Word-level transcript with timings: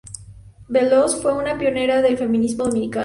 Veloz 0.67 1.21
fue 1.21 1.31
una 1.35 1.59
pionera 1.59 2.01
del 2.01 2.17
feminismo 2.17 2.65
dominicano. 2.65 2.99